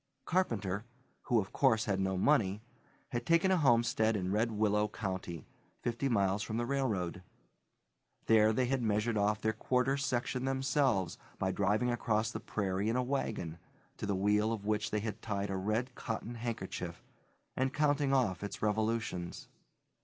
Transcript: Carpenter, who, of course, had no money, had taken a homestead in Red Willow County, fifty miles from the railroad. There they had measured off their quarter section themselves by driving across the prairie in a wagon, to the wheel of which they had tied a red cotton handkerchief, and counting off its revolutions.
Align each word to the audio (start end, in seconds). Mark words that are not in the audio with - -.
Carpenter, 0.25 0.83
who, 1.25 1.39
of 1.39 1.53
course, 1.53 1.85
had 1.85 1.99
no 1.99 2.17
money, 2.17 2.63
had 3.09 3.23
taken 3.23 3.51
a 3.51 3.57
homestead 3.57 4.15
in 4.17 4.31
Red 4.31 4.51
Willow 4.51 4.87
County, 4.87 5.45
fifty 5.83 6.09
miles 6.09 6.41
from 6.41 6.57
the 6.57 6.65
railroad. 6.65 7.21
There 8.25 8.51
they 8.51 8.65
had 8.65 8.81
measured 8.81 9.15
off 9.15 9.41
their 9.41 9.53
quarter 9.53 9.97
section 9.97 10.43
themselves 10.45 11.19
by 11.37 11.51
driving 11.51 11.91
across 11.91 12.31
the 12.31 12.39
prairie 12.39 12.89
in 12.89 12.95
a 12.95 13.03
wagon, 13.03 13.59
to 13.97 14.07
the 14.07 14.15
wheel 14.15 14.51
of 14.51 14.65
which 14.65 14.89
they 14.89 15.01
had 15.01 15.21
tied 15.21 15.51
a 15.51 15.55
red 15.55 15.93
cotton 15.93 16.33
handkerchief, 16.33 17.03
and 17.55 17.71
counting 17.71 18.11
off 18.11 18.43
its 18.43 18.59
revolutions. 18.63 19.49